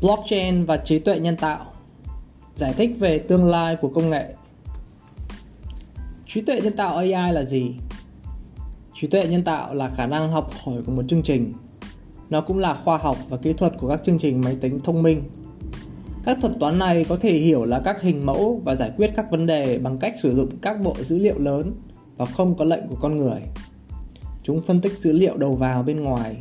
blockchain 0.00 0.64
và 0.64 0.76
trí 0.76 0.98
tuệ 0.98 1.18
nhân 1.18 1.36
tạo. 1.36 1.64
Giải 2.56 2.72
thích 2.72 2.90
về 2.98 3.18
tương 3.18 3.44
lai 3.44 3.76
của 3.76 3.88
công 3.88 4.10
nghệ. 4.10 4.34
Trí 6.26 6.40
tuệ 6.40 6.60
nhân 6.60 6.76
tạo 6.76 6.96
ai 6.96 7.32
là 7.32 7.44
gì? 7.44 7.74
Trí 8.94 9.06
tuệ 9.06 9.28
nhân 9.28 9.44
tạo 9.44 9.74
là 9.74 9.90
khả 9.96 10.06
năng 10.06 10.32
học 10.32 10.50
hỏi 10.64 10.76
của 10.86 10.92
một 10.92 11.02
chương 11.08 11.22
trình. 11.22 11.52
Nó 12.30 12.40
cũng 12.40 12.58
là 12.58 12.74
khoa 12.74 12.98
học 12.98 13.16
và 13.28 13.36
kỹ 13.36 13.52
thuật 13.52 13.72
của 13.78 13.88
các 13.88 14.00
chương 14.04 14.18
trình 14.18 14.40
máy 14.40 14.56
tính 14.60 14.80
thông 14.80 15.02
minh. 15.02 15.22
Các 16.24 16.38
thuật 16.40 16.52
toán 16.60 16.78
này 16.78 17.04
có 17.04 17.16
thể 17.16 17.32
hiểu 17.32 17.64
là 17.64 17.80
các 17.84 18.02
hình 18.02 18.26
mẫu 18.26 18.62
và 18.64 18.76
giải 18.76 18.90
quyết 18.96 19.10
các 19.16 19.30
vấn 19.30 19.46
đề 19.46 19.78
bằng 19.78 19.98
cách 19.98 20.14
sử 20.22 20.36
dụng 20.36 20.50
các 20.62 20.80
bộ 20.80 20.96
dữ 21.00 21.18
liệu 21.18 21.38
lớn 21.38 21.72
và 22.16 22.26
không 22.26 22.56
có 22.56 22.64
lệnh 22.64 22.88
của 22.88 22.96
con 23.00 23.16
người. 23.16 23.40
Chúng 24.42 24.62
phân 24.62 24.78
tích 24.78 24.98
dữ 24.98 25.12
liệu 25.12 25.36
đầu 25.36 25.54
vào 25.54 25.82
bên 25.82 26.00
ngoài. 26.00 26.36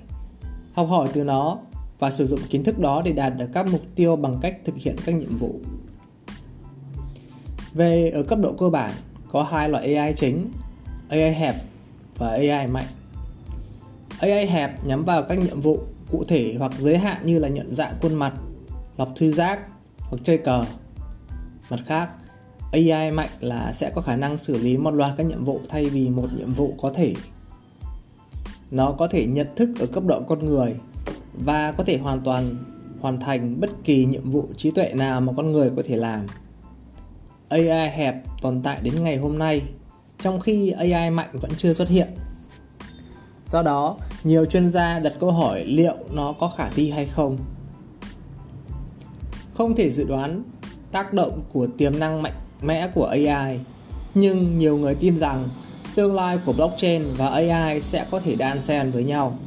Học 0.73 0.87
hỏi 0.89 1.07
từ 1.13 1.23
nó 1.23 1.57
và 1.99 2.11
sử 2.11 2.27
dụng 2.27 2.39
kiến 2.49 2.63
thức 2.63 2.79
đó 2.79 3.01
để 3.05 3.11
đạt 3.11 3.33
được 3.37 3.47
các 3.53 3.67
mục 3.67 3.81
tiêu 3.95 4.15
bằng 4.15 4.37
cách 4.41 4.59
thực 4.65 4.75
hiện 4.77 4.95
các 5.05 5.15
nhiệm 5.15 5.37
vụ. 5.37 5.59
Về 7.73 8.09
ở 8.09 8.23
cấp 8.23 8.39
độ 8.41 8.53
cơ 8.53 8.69
bản, 8.69 8.91
có 9.31 9.43
hai 9.43 9.69
loại 9.69 9.95
AI 9.95 10.13
chính, 10.13 10.51
AI 11.09 11.33
hẹp 11.33 11.55
và 12.17 12.29
AI 12.29 12.67
mạnh. 12.67 12.85
AI 14.19 14.45
hẹp 14.45 14.85
nhắm 14.85 15.05
vào 15.05 15.23
các 15.23 15.39
nhiệm 15.39 15.61
vụ 15.61 15.79
cụ 16.11 16.23
thể 16.27 16.55
hoặc 16.59 16.71
giới 16.79 16.97
hạn 16.97 17.25
như 17.25 17.39
là 17.39 17.47
nhận 17.47 17.75
dạng 17.75 17.93
khuôn 18.01 18.13
mặt, 18.13 18.33
lọc 18.97 19.09
thư 19.15 19.31
giác 19.31 19.59
hoặc 19.99 20.17
chơi 20.23 20.37
cờ. 20.37 20.65
Mặt 21.69 21.79
khác, 21.85 22.09
AI 22.71 23.11
mạnh 23.11 23.29
là 23.39 23.73
sẽ 23.73 23.91
có 23.95 24.01
khả 24.01 24.15
năng 24.15 24.37
xử 24.37 24.57
lý 24.57 24.77
một 24.77 24.91
loạt 24.91 25.11
các 25.17 25.25
nhiệm 25.25 25.45
vụ 25.45 25.61
thay 25.69 25.85
vì 25.85 26.09
một 26.09 26.27
nhiệm 26.37 26.53
vụ 26.53 26.73
có 26.81 26.89
thể. 26.89 27.13
Nó 28.71 28.91
có 28.91 29.07
thể 29.07 29.25
nhận 29.25 29.47
thức 29.55 29.69
ở 29.79 29.85
cấp 29.85 30.03
độ 30.05 30.21
con 30.27 30.45
người 30.45 30.75
và 31.33 31.71
có 31.71 31.83
thể 31.83 31.97
hoàn 31.97 32.21
toàn 32.21 32.55
hoàn 33.01 33.19
thành 33.19 33.59
bất 33.59 33.69
kỳ 33.83 34.05
nhiệm 34.05 34.31
vụ 34.31 34.47
trí 34.57 34.71
tuệ 34.71 34.93
nào 34.93 35.21
mà 35.21 35.33
con 35.37 35.51
người 35.51 35.71
có 35.75 35.81
thể 35.87 35.97
làm. 35.97 36.25
AI 37.49 37.89
hẹp 37.89 38.15
tồn 38.41 38.61
tại 38.63 38.79
đến 38.81 39.03
ngày 39.03 39.17
hôm 39.17 39.39
nay, 39.39 39.61
trong 40.21 40.39
khi 40.39 40.71
AI 40.71 41.09
mạnh 41.09 41.29
vẫn 41.33 41.51
chưa 41.57 41.73
xuất 41.73 41.89
hiện. 41.89 42.07
Do 43.47 43.61
đó, 43.61 43.97
nhiều 44.23 44.45
chuyên 44.45 44.71
gia 44.71 44.99
đặt 44.99 45.13
câu 45.19 45.31
hỏi 45.31 45.65
liệu 45.65 45.95
nó 46.11 46.33
có 46.39 46.51
khả 46.57 46.69
thi 46.69 46.91
hay 46.91 47.05
không. 47.05 47.37
Không 49.53 49.75
thể 49.75 49.89
dự 49.89 50.03
đoán 50.03 50.43
tác 50.91 51.13
động 51.13 51.41
của 51.53 51.67
tiềm 51.77 51.99
năng 51.99 52.21
mạnh 52.21 52.33
mẽ 52.61 52.87
của 52.87 53.05
AI, 53.05 53.59
nhưng 54.13 54.59
nhiều 54.59 54.77
người 54.77 54.95
tin 54.95 55.17
rằng 55.17 55.49
tương 55.95 56.15
lai 56.15 56.39
của 56.45 56.53
blockchain 56.53 57.03
và 57.17 57.27
AI 57.27 57.81
sẽ 57.81 58.05
có 58.11 58.19
thể 58.19 58.35
đan 58.35 58.61
xen 58.61 58.91
với 58.91 59.03
nhau. 59.03 59.37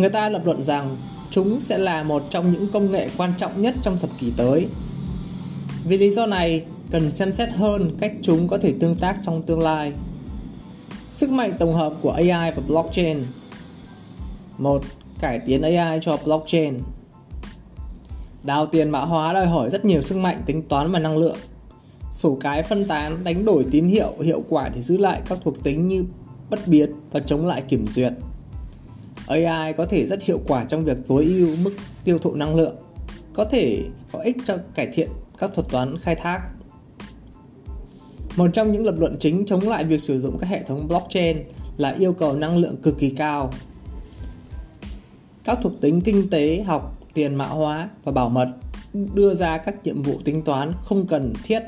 Người 0.00 0.10
ta 0.10 0.28
lập 0.28 0.42
luận 0.44 0.64
rằng 0.64 0.96
chúng 1.30 1.60
sẽ 1.60 1.78
là 1.78 2.02
một 2.02 2.22
trong 2.30 2.52
những 2.52 2.68
công 2.72 2.92
nghệ 2.92 3.08
quan 3.16 3.32
trọng 3.36 3.62
nhất 3.62 3.74
trong 3.82 3.98
thập 3.98 4.10
kỷ 4.18 4.32
tới. 4.36 4.66
Vì 5.84 5.98
lý 5.98 6.10
do 6.10 6.26
này, 6.26 6.64
cần 6.90 7.12
xem 7.12 7.32
xét 7.32 7.50
hơn 7.50 7.96
cách 8.00 8.12
chúng 8.22 8.48
có 8.48 8.58
thể 8.58 8.74
tương 8.80 8.94
tác 8.94 9.16
trong 9.22 9.42
tương 9.42 9.60
lai. 9.60 9.92
Sức 11.12 11.30
mạnh 11.30 11.52
tổng 11.58 11.74
hợp 11.74 11.94
của 12.00 12.10
AI 12.10 12.52
và 12.56 12.62
blockchain. 12.68 13.24
một 14.58 14.82
Cải 15.18 15.38
tiến 15.38 15.62
AI 15.62 15.98
cho 16.02 16.16
blockchain. 16.24 16.78
Đào 18.42 18.66
tiền 18.66 18.90
mã 18.90 19.00
hóa 19.00 19.32
đòi 19.32 19.46
hỏi 19.46 19.70
rất 19.70 19.84
nhiều 19.84 20.02
sức 20.02 20.18
mạnh 20.18 20.42
tính 20.46 20.62
toán 20.62 20.92
và 20.92 20.98
năng 20.98 21.18
lượng. 21.18 21.36
Sổ 22.12 22.38
cái 22.40 22.62
phân 22.62 22.84
tán 22.84 23.24
đánh 23.24 23.44
đổi 23.44 23.66
tín 23.70 23.88
hiệu 23.88 24.12
hiệu 24.22 24.44
quả 24.48 24.68
để 24.74 24.82
giữ 24.82 24.96
lại 24.96 25.20
các 25.28 25.38
thuộc 25.44 25.62
tính 25.62 25.88
như 25.88 26.04
bất 26.50 26.68
biến 26.68 26.92
và 27.10 27.20
chống 27.20 27.46
lại 27.46 27.62
kiểm 27.68 27.86
duyệt. 27.88 28.12
AI 29.30 29.72
có 29.72 29.86
thể 29.86 30.06
rất 30.06 30.22
hiệu 30.22 30.40
quả 30.46 30.64
trong 30.64 30.84
việc 30.84 30.96
tối 31.08 31.24
ưu 31.24 31.56
mức 31.62 31.72
tiêu 32.04 32.18
thụ 32.18 32.34
năng 32.34 32.54
lượng, 32.54 32.76
có 33.32 33.44
thể 33.44 33.82
có 34.12 34.18
ích 34.18 34.36
cho 34.46 34.56
cải 34.74 34.86
thiện 34.86 35.08
các 35.38 35.50
thuật 35.54 35.68
toán 35.68 35.98
khai 35.98 36.14
thác. 36.14 36.40
Một 38.36 38.50
trong 38.52 38.72
những 38.72 38.84
lập 38.84 38.94
luận 38.98 39.16
chính 39.18 39.46
chống 39.46 39.68
lại 39.68 39.84
việc 39.84 40.00
sử 40.00 40.20
dụng 40.20 40.38
các 40.38 40.46
hệ 40.46 40.62
thống 40.62 40.88
blockchain 40.88 41.42
là 41.76 41.90
yêu 41.90 42.12
cầu 42.12 42.32
năng 42.32 42.56
lượng 42.56 42.76
cực 42.76 42.98
kỳ 42.98 43.10
cao. 43.10 43.52
Các 45.44 45.58
thuộc 45.62 45.72
tính 45.80 46.00
kinh 46.00 46.30
tế 46.30 46.62
học, 46.62 46.98
tiền 47.14 47.34
mã 47.34 47.46
hóa 47.46 47.88
và 48.04 48.12
bảo 48.12 48.28
mật 48.28 48.48
đưa 49.14 49.34
ra 49.34 49.58
các 49.58 49.84
nhiệm 49.84 50.02
vụ 50.02 50.14
tính 50.24 50.42
toán 50.42 50.72
không 50.84 51.06
cần 51.06 51.32
thiết. 51.42 51.62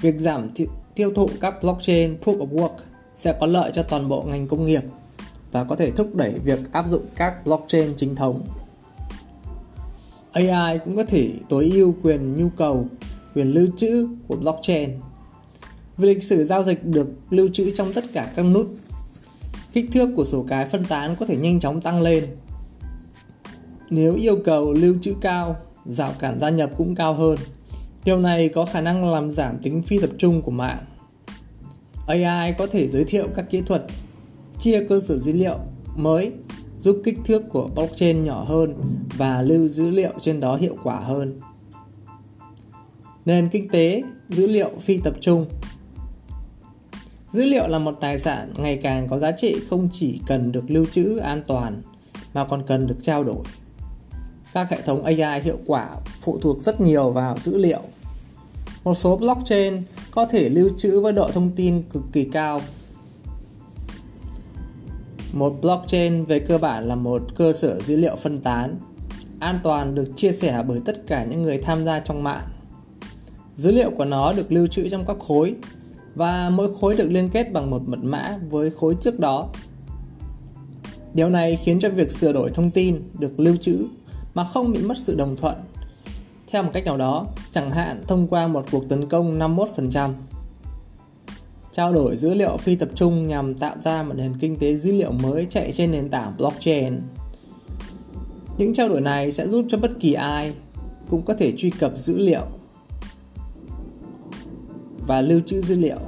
Việc 0.00 0.14
giảm 0.18 0.48
tiêu 0.94 1.12
thụ 1.14 1.28
các 1.40 1.62
blockchain 1.62 2.16
proof 2.24 2.38
of 2.38 2.48
work 2.48 2.76
sẽ 3.16 3.36
có 3.40 3.46
lợi 3.46 3.70
cho 3.74 3.82
toàn 3.82 4.08
bộ 4.08 4.22
ngành 4.22 4.48
công 4.48 4.64
nghiệp 4.64 4.82
và 5.52 5.64
có 5.64 5.76
thể 5.76 5.90
thúc 5.90 6.14
đẩy 6.14 6.32
việc 6.44 6.72
áp 6.72 6.86
dụng 6.90 7.06
các 7.16 7.46
blockchain 7.46 7.92
chính 7.96 8.16
thống. 8.16 8.42
AI 10.32 10.78
cũng 10.84 10.96
có 10.96 11.04
thể 11.04 11.30
tối 11.48 11.70
ưu 11.74 11.94
quyền 12.02 12.36
nhu 12.36 12.48
cầu, 12.48 12.86
quyền 13.34 13.48
lưu 13.48 13.66
trữ 13.76 14.08
của 14.28 14.36
blockchain. 14.36 14.90
Vì 15.96 16.08
lịch 16.08 16.22
sử 16.22 16.44
giao 16.44 16.64
dịch 16.64 16.84
được 16.84 17.08
lưu 17.30 17.48
trữ 17.52 17.70
trong 17.76 17.92
tất 17.92 18.04
cả 18.12 18.32
các 18.36 18.42
nút, 18.42 18.68
kích 19.72 19.90
thước 19.92 20.08
của 20.16 20.24
sổ 20.24 20.44
cái 20.48 20.66
phân 20.66 20.84
tán 20.84 21.16
có 21.16 21.26
thể 21.26 21.36
nhanh 21.36 21.60
chóng 21.60 21.80
tăng 21.80 22.02
lên. 22.02 22.26
Nếu 23.90 24.14
yêu 24.14 24.38
cầu 24.44 24.72
lưu 24.72 24.94
trữ 25.02 25.14
cao, 25.20 25.56
rào 25.84 26.12
cản 26.18 26.40
gia 26.40 26.50
nhập 26.50 26.70
cũng 26.76 26.94
cao 26.94 27.14
hơn. 27.14 27.36
Điều 28.04 28.18
này 28.18 28.48
có 28.48 28.64
khả 28.64 28.80
năng 28.80 29.12
làm 29.12 29.30
giảm 29.30 29.58
tính 29.58 29.82
phi 29.82 29.98
tập 29.98 30.10
trung 30.18 30.42
của 30.42 30.50
mạng. 30.50 30.78
AI 32.06 32.54
có 32.58 32.66
thể 32.66 32.88
giới 32.88 33.04
thiệu 33.04 33.28
các 33.34 33.50
kỹ 33.50 33.62
thuật 33.66 33.84
chia 34.62 34.86
cơ 34.88 35.00
sở 35.00 35.18
dữ 35.18 35.32
liệu 35.32 35.58
mới, 35.96 36.32
giúp 36.80 37.00
kích 37.04 37.18
thước 37.24 37.42
của 37.48 37.68
blockchain 37.74 38.24
nhỏ 38.24 38.44
hơn 38.44 38.74
và 39.16 39.42
lưu 39.42 39.68
dữ 39.68 39.90
liệu 39.90 40.12
trên 40.20 40.40
đó 40.40 40.56
hiệu 40.56 40.76
quả 40.82 40.96
hơn. 40.96 41.40
Nền 43.24 43.48
kinh 43.48 43.68
tế, 43.68 44.02
dữ 44.28 44.46
liệu 44.46 44.70
phi 44.80 44.98
tập 44.98 45.14
trung 45.20 45.46
Dữ 47.32 47.44
liệu 47.44 47.68
là 47.68 47.78
một 47.78 47.96
tài 48.00 48.18
sản 48.18 48.52
ngày 48.58 48.76
càng 48.82 49.08
có 49.08 49.18
giá 49.18 49.32
trị 49.32 49.56
không 49.70 49.88
chỉ 49.92 50.20
cần 50.26 50.52
được 50.52 50.64
lưu 50.68 50.84
trữ 50.84 51.16
an 51.16 51.42
toàn 51.46 51.82
mà 52.34 52.44
còn 52.44 52.62
cần 52.66 52.86
được 52.86 52.96
trao 53.02 53.24
đổi. 53.24 53.44
Các 54.52 54.70
hệ 54.70 54.80
thống 54.82 55.04
AI 55.04 55.40
hiệu 55.42 55.58
quả 55.66 55.88
phụ 56.20 56.38
thuộc 56.38 56.62
rất 56.62 56.80
nhiều 56.80 57.10
vào 57.10 57.36
dữ 57.40 57.58
liệu. 57.58 57.80
Một 58.84 58.94
số 58.94 59.16
blockchain 59.16 59.82
có 60.10 60.26
thể 60.26 60.48
lưu 60.48 60.70
trữ 60.76 61.00
với 61.00 61.12
độ 61.12 61.30
thông 61.30 61.50
tin 61.56 61.82
cực 61.82 62.02
kỳ 62.12 62.24
cao 62.24 62.60
một 65.32 65.56
blockchain 65.62 66.24
về 66.24 66.38
cơ 66.38 66.58
bản 66.58 66.88
là 66.88 66.94
một 66.94 67.22
cơ 67.34 67.52
sở 67.52 67.80
dữ 67.80 67.96
liệu 67.96 68.16
phân 68.16 68.38
tán, 68.38 68.78
an 69.40 69.58
toàn 69.62 69.94
được 69.94 70.08
chia 70.16 70.32
sẻ 70.32 70.64
bởi 70.68 70.80
tất 70.84 71.06
cả 71.06 71.24
những 71.24 71.42
người 71.42 71.58
tham 71.58 71.84
gia 71.84 72.00
trong 72.00 72.22
mạng. 72.22 72.44
Dữ 73.56 73.72
liệu 73.72 73.90
của 73.90 74.04
nó 74.04 74.32
được 74.32 74.52
lưu 74.52 74.66
trữ 74.66 74.88
trong 74.88 75.04
các 75.06 75.16
khối 75.28 75.54
và 76.14 76.50
mỗi 76.50 76.74
khối 76.80 76.96
được 76.96 77.08
liên 77.10 77.28
kết 77.28 77.52
bằng 77.52 77.70
một 77.70 77.82
mật 77.86 77.98
mã 78.02 78.38
với 78.50 78.70
khối 78.70 78.94
trước 79.00 79.20
đó. 79.20 79.48
Điều 81.14 81.28
này 81.28 81.56
khiến 81.56 81.78
cho 81.78 81.88
việc 81.88 82.10
sửa 82.10 82.32
đổi 82.32 82.50
thông 82.50 82.70
tin 82.70 83.02
được 83.18 83.40
lưu 83.40 83.56
trữ 83.56 83.86
mà 84.34 84.44
không 84.44 84.72
bị 84.72 84.82
mất 84.82 84.98
sự 84.98 85.14
đồng 85.14 85.36
thuận. 85.36 85.54
Theo 86.50 86.62
một 86.62 86.70
cách 86.72 86.84
nào 86.84 86.96
đó, 86.96 87.26
chẳng 87.50 87.70
hạn 87.70 88.02
thông 88.06 88.28
qua 88.28 88.46
một 88.46 88.64
cuộc 88.72 88.88
tấn 88.88 89.08
công 89.08 89.38
51% 89.38 90.10
trao 91.72 91.92
đổi 91.92 92.16
dữ 92.16 92.34
liệu 92.34 92.56
phi 92.56 92.76
tập 92.76 92.88
trung 92.94 93.26
nhằm 93.26 93.54
tạo 93.54 93.76
ra 93.84 94.02
một 94.02 94.14
nền 94.16 94.34
kinh 94.40 94.56
tế 94.56 94.76
dữ 94.76 94.92
liệu 94.92 95.12
mới 95.12 95.46
chạy 95.50 95.72
trên 95.72 95.90
nền 95.90 96.08
tảng 96.08 96.32
blockchain. 96.38 97.00
Những 98.58 98.74
trao 98.74 98.88
đổi 98.88 99.00
này 99.00 99.32
sẽ 99.32 99.48
giúp 99.48 99.64
cho 99.68 99.78
bất 99.78 99.90
kỳ 100.00 100.12
ai 100.12 100.52
cũng 101.10 101.22
có 101.22 101.34
thể 101.34 101.52
truy 101.56 101.70
cập 101.70 101.98
dữ 101.98 102.18
liệu 102.18 102.46
và 105.06 105.20
lưu 105.20 105.40
trữ 105.46 105.60
dữ 105.60 105.76
liệu. 105.76 105.98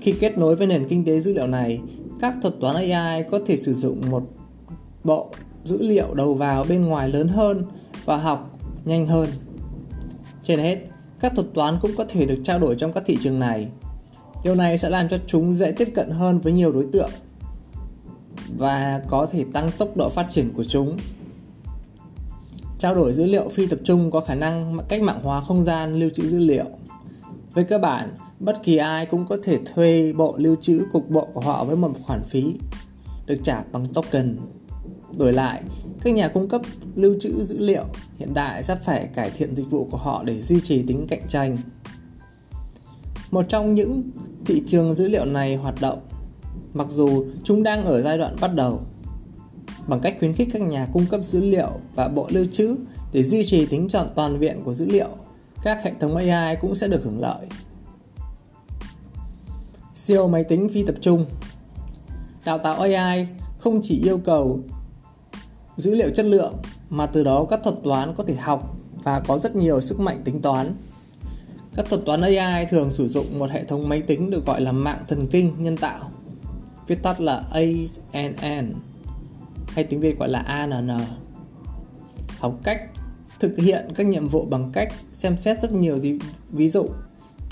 Khi 0.00 0.14
kết 0.20 0.38
nối 0.38 0.56
với 0.56 0.66
nền 0.66 0.88
kinh 0.88 1.04
tế 1.04 1.20
dữ 1.20 1.32
liệu 1.32 1.46
này, 1.46 1.80
các 2.20 2.34
thuật 2.42 2.54
toán 2.60 2.76
AI 2.76 3.22
có 3.30 3.40
thể 3.46 3.56
sử 3.56 3.74
dụng 3.74 4.00
một 4.10 4.22
bộ 5.04 5.30
dữ 5.64 5.82
liệu 5.82 6.14
đầu 6.14 6.34
vào 6.34 6.64
bên 6.68 6.84
ngoài 6.84 7.08
lớn 7.08 7.28
hơn 7.28 7.64
và 8.04 8.16
học 8.16 8.58
nhanh 8.84 9.06
hơn. 9.06 9.28
Trên 10.42 10.58
hết, 10.58 10.78
các 11.20 11.32
thuật 11.34 11.46
toán 11.54 11.78
cũng 11.82 11.90
có 11.96 12.04
thể 12.08 12.26
được 12.26 12.40
trao 12.44 12.58
đổi 12.58 12.74
trong 12.78 12.92
các 12.92 13.02
thị 13.06 13.16
trường 13.20 13.38
này 13.38 13.68
Điều 14.44 14.54
này 14.54 14.78
sẽ 14.78 14.90
làm 14.90 15.08
cho 15.08 15.18
chúng 15.26 15.54
dễ 15.54 15.72
tiếp 15.72 15.92
cận 15.94 16.10
hơn 16.10 16.38
với 16.38 16.52
nhiều 16.52 16.72
đối 16.72 16.86
tượng 16.92 17.10
và 18.58 19.02
có 19.08 19.26
thể 19.26 19.44
tăng 19.52 19.70
tốc 19.78 19.96
độ 19.96 20.08
phát 20.08 20.26
triển 20.28 20.52
của 20.52 20.64
chúng. 20.64 20.96
Trao 22.78 22.94
đổi 22.94 23.12
dữ 23.12 23.24
liệu 23.24 23.48
phi 23.48 23.66
tập 23.66 23.78
trung 23.84 24.10
có 24.10 24.20
khả 24.20 24.34
năng 24.34 24.78
cách 24.88 25.02
mạng 25.02 25.20
hóa 25.22 25.40
không 25.40 25.64
gian 25.64 26.00
lưu 26.00 26.10
trữ 26.10 26.28
dữ 26.28 26.38
liệu. 26.38 26.64
Về 27.54 27.62
cơ 27.62 27.78
bản, 27.78 28.14
bất 28.40 28.62
kỳ 28.62 28.76
ai 28.76 29.06
cũng 29.06 29.26
có 29.26 29.36
thể 29.42 29.58
thuê 29.74 30.12
bộ 30.12 30.34
lưu 30.38 30.56
trữ 30.60 30.86
cục 30.92 31.10
bộ 31.10 31.28
của 31.32 31.40
họ 31.40 31.64
với 31.64 31.76
một 31.76 31.92
khoản 32.02 32.22
phí 32.22 32.54
được 33.26 33.36
trả 33.42 33.62
bằng 33.72 33.86
token. 33.86 34.36
Đổi 35.16 35.32
lại, 35.32 35.62
các 36.02 36.14
nhà 36.14 36.28
cung 36.28 36.48
cấp 36.48 36.60
lưu 36.94 37.14
trữ 37.20 37.44
dữ 37.44 37.58
liệu 37.58 37.84
hiện 38.18 38.34
đại 38.34 38.62
sẽ 38.62 38.76
phải 38.76 39.08
cải 39.14 39.30
thiện 39.30 39.56
dịch 39.56 39.70
vụ 39.70 39.88
của 39.90 39.96
họ 39.96 40.22
để 40.24 40.40
duy 40.40 40.60
trì 40.60 40.82
tính 40.82 41.06
cạnh 41.08 41.28
tranh. 41.28 41.56
Một 43.30 43.44
trong 43.48 43.74
những 43.74 44.02
thị 44.50 44.62
trường 44.66 44.94
dữ 44.94 45.08
liệu 45.08 45.24
này 45.24 45.56
hoạt 45.56 45.74
động, 45.80 45.98
mặc 46.74 46.86
dù 46.90 47.24
chúng 47.44 47.62
đang 47.62 47.84
ở 47.84 48.02
giai 48.02 48.18
đoạn 48.18 48.36
bắt 48.40 48.54
đầu. 48.54 48.80
Bằng 49.86 50.00
cách 50.00 50.16
khuyến 50.18 50.32
khích 50.32 50.48
các 50.52 50.62
nhà 50.62 50.88
cung 50.92 51.06
cấp 51.06 51.20
dữ 51.24 51.40
liệu 51.40 51.68
và 51.94 52.08
bộ 52.08 52.26
lưu 52.30 52.44
trữ 52.52 52.76
để 53.12 53.22
duy 53.22 53.46
trì 53.46 53.66
tính 53.66 53.88
chọn 53.88 54.08
toàn 54.14 54.38
viện 54.38 54.62
của 54.64 54.74
dữ 54.74 54.86
liệu, 54.86 55.08
các 55.62 55.78
hệ 55.82 55.92
thống 56.00 56.16
AI 56.16 56.56
cũng 56.56 56.74
sẽ 56.74 56.88
được 56.88 57.04
hưởng 57.04 57.20
lợi. 57.20 57.46
Siêu 59.94 60.28
máy 60.28 60.44
tính 60.44 60.68
phi 60.68 60.82
tập 60.82 60.94
trung 61.00 61.26
Đào 62.44 62.58
tạo 62.58 62.80
AI 62.80 63.26
không 63.58 63.80
chỉ 63.82 64.02
yêu 64.04 64.18
cầu 64.18 64.60
dữ 65.76 65.94
liệu 65.94 66.10
chất 66.10 66.26
lượng 66.26 66.54
mà 66.90 67.06
từ 67.06 67.24
đó 67.24 67.46
các 67.50 67.60
thuật 67.64 67.76
toán 67.84 68.14
có 68.14 68.24
thể 68.24 68.34
học 68.34 68.76
và 69.02 69.20
có 69.20 69.38
rất 69.38 69.56
nhiều 69.56 69.80
sức 69.80 70.00
mạnh 70.00 70.20
tính 70.24 70.42
toán. 70.42 70.74
Các 71.76 71.86
thuật 71.88 72.02
toán 72.06 72.20
AI 72.20 72.66
thường 72.66 72.92
sử 72.92 73.08
dụng 73.08 73.38
một 73.38 73.50
hệ 73.50 73.64
thống 73.64 73.88
máy 73.88 74.02
tính 74.02 74.30
được 74.30 74.46
gọi 74.46 74.60
là 74.60 74.72
mạng 74.72 75.04
thần 75.08 75.26
kinh 75.26 75.54
nhân 75.58 75.76
tạo, 75.76 76.10
viết 76.86 77.02
tắt 77.02 77.20
là 77.20 77.44
ANN 78.12 78.74
hay 79.68 79.84
tiếng 79.84 80.00
Việt 80.00 80.18
gọi 80.18 80.28
là 80.28 80.38
ANN. 80.38 80.90
Học 82.38 82.60
cách 82.62 82.82
thực 83.40 83.58
hiện 83.58 83.88
các 83.94 84.06
nhiệm 84.06 84.28
vụ 84.28 84.44
bằng 84.44 84.70
cách 84.72 84.92
xem 85.12 85.36
xét 85.36 85.62
rất 85.62 85.72
nhiều 85.72 85.98
ví 86.50 86.68
dụ. 86.68 86.88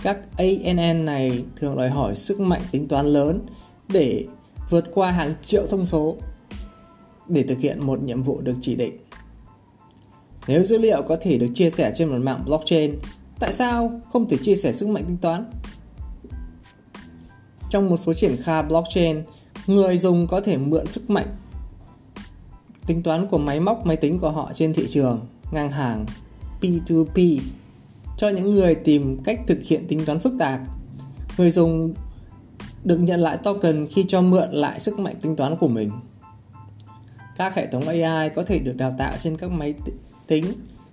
Các 0.03 0.19
ANN 0.37 1.05
này 1.05 1.45
thường 1.57 1.77
đòi 1.77 1.91
hỏi 1.91 2.15
sức 2.15 2.41
mạnh 2.41 2.63
tính 2.71 2.89
toán 2.89 3.07
lớn 3.07 3.41
để 3.89 4.25
vượt 4.71 4.85
qua 4.95 5.11
hàng 5.11 5.35
triệu 5.45 5.67
thông 5.67 5.87
số 5.87 6.17
để 7.29 7.43
thực 7.43 7.59
hiện 7.59 7.87
một 7.87 8.03
nhiệm 8.03 8.23
vụ 8.23 8.41
được 8.41 8.55
chỉ 8.61 8.77
định. 8.77 8.99
Nếu 10.47 10.65
dữ 10.65 10.79
liệu 10.79 11.03
có 11.03 11.17
thể 11.21 11.39
được 11.39 11.49
chia 11.55 11.71
sẻ 11.71 11.93
trên 11.95 12.09
một 12.09 12.19
mạng 12.19 12.43
blockchain, 12.47 12.95
tại 13.41 13.53
sao 13.53 14.01
không 14.13 14.29
thể 14.29 14.37
chia 14.43 14.55
sẻ 14.55 14.73
sức 14.73 14.89
mạnh 14.89 15.05
tính 15.05 15.17
toán? 15.17 15.51
Trong 17.71 17.91
một 17.91 17.97
số 17.97 18.13
triển 18.13 18.37
khai 18.43 18.63
blockchain, 18.63 19.23
người 19.67 19.99
dùng 19.99 20.27
có 20.27 20.41
thể 20.41 20.57
mượn 20.57 20.87
sức 20.87 21.11
mạnh 21.11 21.37
tính 22.87 23.03
toán 23.03 23.27
của 23.27 23.39
máy 23.39 23.61
móc 23.61 23.87
máy 23.87 23.97
tính 23.97 24.19
của 24.19 24.31
họ 24.31 24.51
trên 24.55 24.75
thị 24.75 24.87
trường, 24.89 25.27
ngang 25.53 25.71
hàng 25.71 26.07
P2P 26.61 27.41
cho 28.17 28.29
những 28.29 28.51
người 28.51 28.75
tìm 28.75 29.23
cách 29.25 29.41
thực 29.47 29.63
hiện 29.63 29.87
tính 29.89 30.05
toán 30.05 30.19
phức 30.19 30.33
tạp. 30.39 30.61
Người 31.39 31.51
dùng 31.51 31.95
được 32.85 32.99
nhận 32.99 33.21
lại 33.21 33.37
token 33.37 33.87
khi 33.91 34.05
cho 34.09 34.23
mượn 34.23 34.53
lại 34.53 34.81
sức 34.81 34.99
mạnh 34.99 35.15
tính 35.23 35.37
toán 35.37 35.57
của 35.57 35.69
mình. 35.69 35.91
Các 37.37 37.55
hệ 37.55 37.67
thống 37.67 37.87
AI 37.87 38.29
có 38.29 38.43
thể 38.43 38.59
được 38.59 38.77
đào 38.77 38.95
tạo 38.99 39.13
trên 39.21 39.37
các 39.37 39.51
máy 39.51 39.75
tính, 40.27 40.45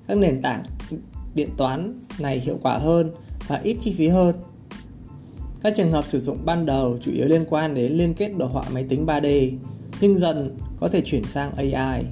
các 0.08 0.18
nền 0.18 0.42
tảng 0.42 0.64
điện 1.36 1.50
toán 1.58 1.94
này 2.20 2.40
hiệu 2.40 2.60
quả 2.62 2.78
hơn 2.78 3.12
và 3.48 3.60
ít 3.64 3.78
chi 3.82 3.94
phí 3.94 4.08
hơn. 4.08 4.36
Các 5.62 5.74
trường 5.76 5.92
hợp 5.92 6.06
sử 6.08 6.20
dụng 6.20 6.38
ban 6.46 6.66
đầu 6.66 6.98
chủ 7.02 7.12
yếu 7.12 7.28
liên 7.28 7.46
quan 7.50 7.74
đến 7.74 7.94
liên 7.94 8.14
kết 8.14 8.32
đồ 8.38 8.46
họa 8.46 8.64
máy 8.74 8.86
tính 8.90 9.06
3D, 9.06 9.52
nhưng 10.02 10.18
dần 10.18 10.58
có 10.80 10.88
thể 10.88 11.02
chuyển 11.06 11.24
sang 11.24 11.52
AI. 11.56 12.04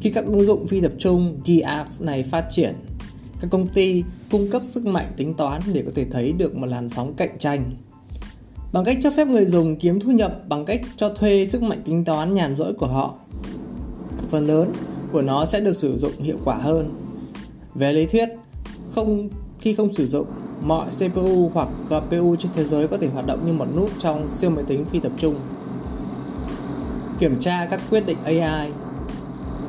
Khi 0.00 0.10
các 0.10 0.24
ứng 0.26 0.46
dụng 0.46 0.66
phi 0.66 0.80
tập 0.80 0.92
trung 0.98 1.40
DApp 1.44 2.00
này 2.00 2.22
phát 2.22 2.46
triển, 2.50 2.74
các 3.40 3.50
công 3.50 3.68
ty 3.68 4.04
cung 4.30 4.50
cấp 4.50 4.62
sức 4.62 4.86
mạnh 4.86 5.12
tính 5.16 5.34
toán 5.34 5.62
để 5.72 5.82
có 5.86 5.90
thể 5.94 6.04
thấy 6.10 6.32
được 6.32 6.56
một 6.56 6.66
làn 6.66 6.90
sóng 6.90 7.14
cạnh 7.14 7.38
tranh 7.38 7.76
bằng 8.72 8.84
cách 8.84 8.98
cho 9.02 9.10
phép 9.10 9.28
người 9.28 9.44
dùng 9.44 9.76
kiếm 9.76 10.00
thu 10.00 10.10
nhập 10.10 10.48
bằng 10.48 10.64
cách 10.64 10.80
cho 10.96 11.08
thuê 11.08 11.46
sức 11.46 11.62
mạnh 11.62 11.82
tính 11.84 12.04
toán 12.04 12.34
nhàn 12.34 12.56
rỗi 12.56 12.72
của 12.72 12.86
họ. 12.86 13.14
Phần 14.30 14.46
lớn 14.46 14.72
của 15.12 15.22
nó 15.22 15.46
sẽ 15.46 15.60
được 15.60 15.76
sử 15.76 15.98
dụng 15.98 16.12
hiệu 16.18 16.36
quả 16.44 16.56
hơn. 16.56 17.09
Về 17.74 17.92
lý 17.92 18.06
thuyết, 18.06 18.28
không 18.90 19.28
khi 19.60 19.74
không 19.74 19.92
sử 19.92 20.06
dụng, 20.06 20.26
mọi 20.62 20.86
CPU 20.90 21.50
hoặc 21.54 21.68
GPU 21.88 22.36
trên 22.36 22.52
thế 22.54 22.64
giới 22.64 22.88
có 22.88 22.96
thể 22.96 23.08
hoạt 23.08 23.26
động 23.26 23.46
như 23.46 23.52
một 23.52 23.66
nút 23.76 23.90
trong 23.98 24.28
siêu 24.28 24.50
máy 24.50 24.64
tính 24.66 24.84
phi 24.84 25.00
tập 25.00 25.12
trung. 25.18 25.34
Kiểm 27.18 27.40
tra 27.40 27.66
các 27.70 27.80
quyết 27.90 28.06
định 28.06 28.18
AI 28.24 28.70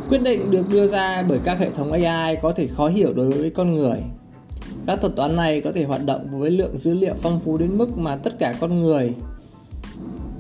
Quyết 0.09 0.23
định 0.23 0.51
được 0.51 0.69
đưa 0.69 0.87
ra 0.87 1.23
bởi 1.23 1.39
các 1.43 1.59
hệ 1.59 1.69
thống 1.69 1.91
AI 1.91 2.35
có 2.41 2.51
thể 2.51 2.67
khó 2.67 2.87
hiểu 2.87 3.13
đối 3.13 3.29
với 3.31 3.49
con 3.49 3.73
người 3.75 3.97
các 4.87 5.01
thuật 5.01 5.15
toán 5.15 5.35
này 5.35 5.61
có 5.61 5.71
thể 5.71 5.83
hoạt 5.83 6.05
động 6.05 6.39
với 6.39 6.51
lượng 6.51 6.77
dữ 6.77 6.93
liệu 6.93 7.13
phong 7.17 7.39
phú 7.39 7.57
đến 7.57 7.77
mức 7.77 7.97
mà 7.97 8.15
tất 8.15 8.39
cả 8.39 8.53
con 8.59 8.81
người 8.81 9.13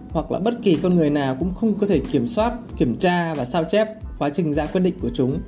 hoặc 0.09 0.31
là 0.31 0.39
bất 0.39 0.53
kỳ 0.63 0.77
con 0.83 0.95
người 0.95 1.09
nào 1.09 1.35
cũng 1.39 1.53
không 1.55 1.73
có 1.79 1.87
thể 1.87 2.01
kiểm 2.11 2.27
soát, 2.27 2.53
kiểm 2.77 2.97
tra 2.97 3.33
và 3.33 3.45
sao 3.45 3.63
chép 3.63 3.87
quá 4.19 4.29
trình 4.29 4.53
ra 4.53 4.65
quyết 4.65 4.81
định 4.81 4.93
của 5.01 5.09
chúng. 5.13 5.39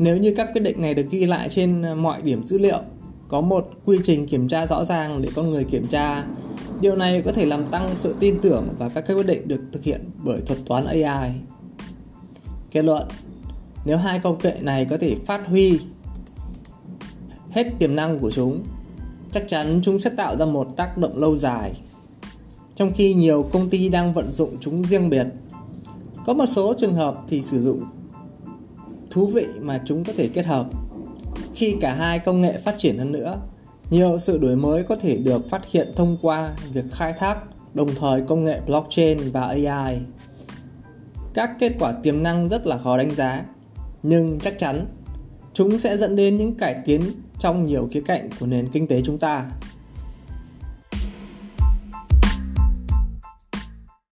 Nếu 0.00 0.16
như 0.16 0.34
các 0.36 0.48
quyết 0.52 0.62
định 0.62 0.80
này 0.80 0.94
được 0.94 1.06
ghi 1.10 1.26
lại 1.26 1.48
trên 1.48 1.82
ờ, 1.82 1.94
mọi 1.94 2.22
điểm 2.22 2.44
dữ 2.44 2.58
liệu, 2.58 2.78
có 3.28 3.40
một 3.40 3.70
quy 3.84 3.98
trình 4.02 4.26
kiểm 4.26 4.48
tra 4.48 4.66
rõ 4.66 4.84
ràng 4.84 5.22
để 5.22 5.28
con 5.34 5.50
người 5.50 5.64
kiểm 5.64 5.86
tra, 5.86 6.24
điều 6.80 6.96
này 6.96 7.22
có 7.22 7.32
thể 7.32 7.46
làm 7.46 7.70
tăng 7.70 7.88
sự 7.94 8.14
tin 8.20 8.38
tưởng 8.42 8.68
và 8.78 8.88
các 8.88 9.04
quyết 9.06 9.26
định 9.26 9.48
được 9.48 9.60
thực 9.72 9.84
hiện 9.84 10.10
bởi 10.24 10.40
thuật 10.40 10.58
toán 10.66 10.84
AI. 10.84 11.30
Kết 12.70 12.84
luận, 12.84 13.08
nếu 13.84 13.96
hai 13.96 14.18
công 14.18 14.38
nghệ 14.42 14.56
này 14.60 14.86
có 14.90 14.96
thể 15.00 15.14
phát 15.26 15.46
huy 15.46 15.80
hết 17.50 17.66
tiềm 17.78 17.96
năng 17.96 18.18
của 18.18 18.30
chúng 18.30 18.62
chắc 19.32 19.48
chắn 19.48 19.80
chúng 19.82 19.98
sẽ 19.98 20.10
tạo 20.10 20.36
ra 20.36 20.46
một 20.46 20.76
tác 20.76 20.98
động 20.98 21.18
lâu 21.18 21.36
dài 21.36 21.72
trong 22.74 22.92
khi 22.92 23.14
nhiều 23.14 23.48
công 23.52 23.70
ty 23.70 23.88
đang 23.88 24.12
vận 24.12 24.32
dụng 24.32 24.56
chúng 24.60 24.82
riêng 24.82 25.10
biệt 25.10 25.26
có 26.26 26.34
một 26.34 26.46
số 26.46 26.74
trường 26.78 26.94
hợp 26.94 27.24
thì 27.28 27.42
sử 27.42 27.62
dụng 27.62 27.84
thú 29.10 29.26
vị 29.26 29.46
mà 29.60 29.80
chúng 29.84 30.04
có 30.04 30.12
thể 30.16 30.28
kết 30.28 30.46
hợp. 30.46 30.66
Khi 31.54 31.76
cả 31.80 31.94
hai 31.94 32.18
công 32.18 32.40
nghệ 32.40 32.58
phát 32.58 32.74
triển 32.78 32.98
hơn 32.98 33.12
nữa, 33.12 33.40
nhiều 33.90 34.18
sự 34.18 34.38
đổi 34.38 34.56
mới 34.56 34.82
có 34.82 34.96
thể 34.96 35.16
được 35.16 35.48
phát 35.48 35.70
hiện 35.70 35.92
thông 35.96 36.16
qua 36.22 36.54
việc 36.72 36.84
khai 36.92 37.12
thác, 37.18 37.38
đồng 37.74 37.94
thời 37.94 38.22
công 38.26 38.44
nghệ 38.44 38.60
blockchain 38.66 39.18
và 39.32 39.56
ai 39.66 40.00
các 41.34 41.50
kết 41.58 41.72
quả 41.78 41.92
tiềm 41.92 42.22
năng 42.22 42.48
rất 42.48 42.66
là 42.66 42.78
khó 42.78 42.96
đánh 42.98 43.14
giá, 43.14 43.44
nhưng 44.02 44.38
chắc 44.38 44.58
chắn 44.58 44.86
chúng 45.54 45.78
sẽ 45.78 45.96
dẫn 45.96 46.16
đến 46.16 46.36
những 46.36 46.54
cải 46.54 46.74
tiến 46.84 47.02
trong 47.38 47.66
nhiều 47.66 47.88
khía 47.92 48.00
cạnh 48.00 48.28
của 48.40 48.46
nền 48.46 48.68
kinh 48.72 48.86
tế 48.86 49.00
chúng 49.02 49.18
ta. 49.18 49.50